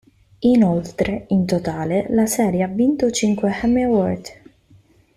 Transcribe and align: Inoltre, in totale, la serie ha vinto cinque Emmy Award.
Inoltre, 0.55 1.25
in 1.27 1.45
totale, 1.45 2.07
la 2.09 2.25
serie 2.25 2.63
ha 2.63 2.67
vinto 2.67 3.11
cinque 3.11 3.51
Emmy 3.61 3.83
Award. 3.83 4.29